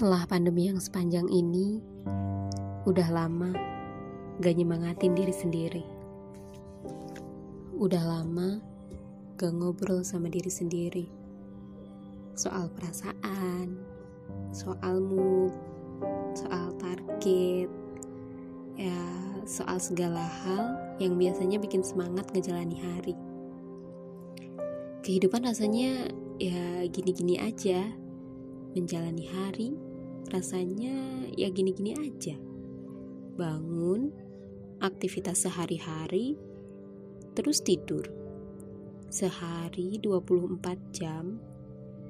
Setelah 0.00 0.24
pandemi 0.24 0.64
yang 0.64 0.80
sepanjang 0.80 1.28
ini, 1.28 1.76
udah 2.88 3.12
lama 3.12 3.52
gak 4.40 4.56
nyemangatin 4.56 5.12
diri 5.12 5.28
sendiri. 5.28 5.84
Udah 7.76 8.00
lama 8.08 8.64
gak 9.36 9.52
ngobrol 9.52 10.00
sama 10.00 10.32
diri 10.32 10.48
sendiri. 10.48 11.04
Soal 12.32 12.72
perasaan, 12.72 13.76
soal 14.56 15.04
mood, 15.04 15.52
soal 16.32 16.72
target, 16.80 17.68
ya 18.80 19.04
soal 19.44 19.76
segala 19.76 20.24
hal 20.24 20.80
yang 20.96 21.20
biasanya 21.20 21.60
bikin 21.60 21.84
semangat 21.84 22.24
ngejalani 22.32 22.80
hari. 22.80 23.12
Kehidupan 25.04 25.44
rasanya 25.44 26.08
ya 26.40 26.88
gini-gini 26.88 27.36
aja 27.36 27.84
menjalani 28.72 29.28
hari 29.28 29.89
rasanya 30.28 31.24
ya 31.32 31.48
gini-gini 31.48 31.96
aja. 31.96 32.36
Bangun, 33.40 34.12
aktivitas 34.84 35.48
sehari-hari, 35.48 36.36
terus 37.32 37.64
tidur. 37.64 38.04
Sehari 39.08 39.96
24 39.98 40.60
jam, 40.92 41.40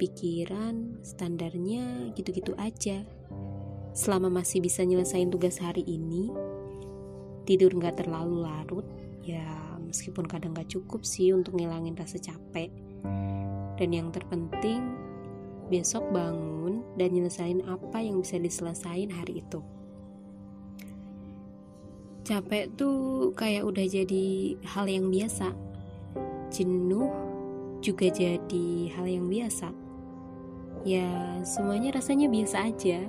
pikiran 0.00 0.98
standarnya 1.06 2.10
gitu-gitu 2.18 2.56
aja. 2.58 3.06
Selama 3.94 4.30
masih 4.42 4.64
bisa 4.64 4.82
nyelesain 4.82 5.30
tugas 5.30 5.62
hari 5.62 5.86
ini, 5.86 6.30
tidur 7.44 7.74
nggak 7.74 8.04
terlalu 8.04 8.46
larut, 8.46 8.86
ya 9.20 9.44
meskipun 9.82 10.30
kadang 10.30 10.54
nggak 10.54 10.70
cukup 10.70 11.02
sih 11.02 11.34
untuk 11.34 11.58
ngilangin 11.58 11.98
rasa 11.98 12.22
capek. 12.22 12.70
Dan 13.80 13.90
yang 13.96 14.12
terpenting, 14.12 15.09
besok 15.70 16.04
bangun 16.10 16.82
dan 16.98 17.14
nyelesain 17.14 17.62
apa 17.64 18.02
yang 18.02 18.18
bisa 18.18 18.36
diselesain 18.36 19.08
hari 19.08 19.40
itu. 19.40 19.62
Capek 22.26 22.70
tuh 22.74 23.30
kayak 23.38 23.64
udah 23.64 23.86
jadi 23.86 24.58
hal 24.66 24.86
yang 24.90 25.08
biasa. 25.08 25.54
Jenuh 26.50 27.10
juga 27.80 28.10
jadi 28.12 28.68
hal 28.98 29.06
yang 29.08 29.26
biasa. 29.30 29.72
Ya, 30.84 31.08
semuanya 31.46 31.96
rasanya 31.96 32.28
biasa 32.28 32.56
aja. 32.70 33.00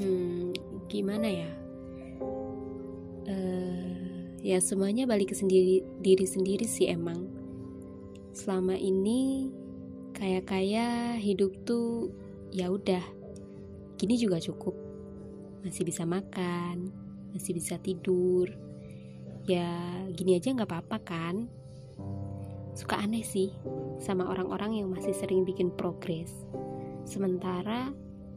Hmm, 0.00 0.52
gimana 0.88 1.28
ya? 1.28 1.50
Uh, 3.30 4.34
ya 4.40 4.58
semuanya 4.58 5.04
balik 5.04 5.30
ke 5.32 5.36
sendiri 5.36 5.84
diri 6.00 6.26
sendiri 6.26 6.64
sih 6.64 6.88
emang. 6.88 7.28
Selama 8.32 8.78
ini 8.78 9.50
kayak 10.20 10.44
kayak 10.52 11.16
hidup 11.16 11.48
tuh 11.64 12.12
ya 12.52 12.68
udah 12.68 13.00
gini 13.96 14.20
juga 14.20 14.36
cukup. 14.36 14.76
Masih 15.64 15.88
bisa 15.88 16.04
makan 16.04 16.92
masih 17.32 17.54
bisa 17.56 17.78
tidur. 17.80 18.50
Ya 19.46 19.66
gini 20.14 20.36
aja 20.36 20.52
nggak 20.52 20.68
apa-apa 20.68 20.98
kan? 21.02 21.48
Suka 22.76 23.00
aneh 23.00 23.24
sih 23.24 23.50
sama 23.98 24.28
orang-orang 24.30 24.78
yang 24.82 24.88
masih 24.92 25.14
sering 25.16 25.42
bikin 25.48 25.72
progres. 25.74 26.30
Sementara 27.08 27.90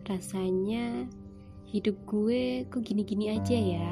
rasanya 0.08 1.06
hidup 1.70 2.00
gue 2.08 2.66
kok 2.70 2.82
gini-gini 2.86 3.34
aja 3.34 3.58
ya. 3.58 3.90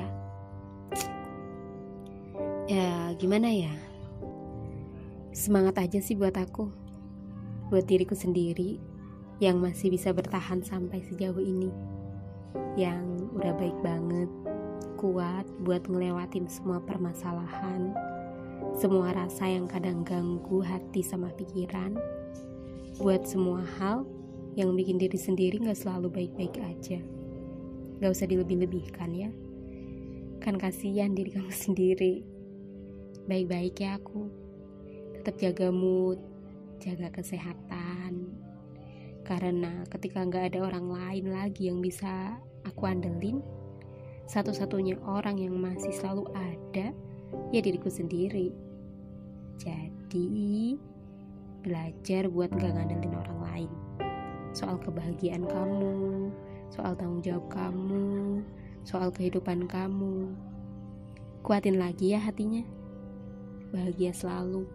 Ya 2.72 3.12
gimana 3.20 3.52
ya? 3.52 3.74
Semangat 5.36 5.76
aja 5.82 6.00
sih 6.00 6.16
buat 6.16 6.36
aku 6.38 6.82
buat 7.72 7.88
diriku 7.88 8.14
sendiri 8.14 8.78
yang 9.40 9.64
masih 9.64 9.90
bisa 9.90 10.12
bertahan 10.12 10.62
sampai 10.62 11.02
sejauh 11.08 11.40
ini. 11.40 11.72
Yang 12.76 13.32
udah 13.34 13.56
baik 13.56 13.78
banget 13.80 14.30
kuat 15.00 15.48
buat 15.66 15.82
ngelewatin 15.90 16.46
semua 16.46 16.78
permasalahan 16.84 17.96
semua 18.78 19.12
rasa 19.12 19.52
yang 19.52 19.68
kadang 19.68 20.08
ganggu 20.08 20.64
hati 20.64 21.04
sama 21.04 21.28
pikiran. 21.36 22.00
Buat 23.02 23.28
semua 23.28 23.66
hal 23.78 24.08
yang 24.56 24.72
bikin 24.80 24.96
diri 24.96 25.20
sendiri 25.20 25.60
gak 25.60 25.76
selalu 25.76 26.08
baik-baik 26.08 26.56
aja. 26.64 27.00
Gak 28.00 28.12
usah 28.16 28.28
dilebih-lebihkan 28.32 29.12
ya. 29.12 29.30
Kan 30.40 30.56
kasihan 30.56 31.12
diri 31.12 31.36
kamu 31.36 31.52
sendiri. 31.68 32.24
Baik-baik 33.28 33.76
ya 33.76 34.00
aku. 34.00 34.32
Tetap 35.20 35.36
jaga 35.38 35.68
mood 35.70 36.31
jaga 36.82 37.14
kesehatan. 37.14 38.34
Karena 39.22 39.86
ketika 39.94 40.26
nggak 40.26 40.52
ada 40.52 40.60
orang 40.66 40.90
lain 40.90 41.26
lagi 41.30 41.70
yang 41.70 41.78
bisa 41.78 42.42
aku 42.66 42.90
andelin 42.90 43.40
satu-satunya 44.26 44.98
orang 45.06 45.38
yang 45.38 45.54
masih 45.60 45.94
selalu 45.94 46.26
ada 46.34 46.90
ya 47.54 47.60
diriku 47.62 47.88
sendiri. 47.88 48.50
Jadi 49.62 50.80
belajar 51.62 52.26
buat 52.34 52.50
gak 52.50 52.74
ngandelin 52.74 53.14
orang 53.14 53.40
lain. 53.46 53.72
Soal 54.58 54.82
kebahagiaan 54.82 55.46
kamu 55.46 55.94
soal 56.72 56.96
tanggung 56.96 57.20
jawab 57.22 57.46
kamu 57.52 58.42
soal 58.82 59.14
kehidupan 59.14 59.70
kamu. 59.70 60.34
Kuatin 61.46 61.78
lagi 61.78 62.18
ya 62.18 62.20
hatinya. 62.22 62.66
Bahagia 63.72 64.12
selalu 64.12 64.68